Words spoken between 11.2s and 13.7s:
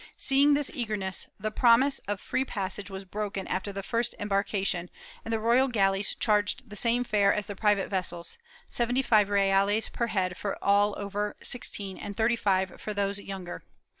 sixteen and thirty five for those younger.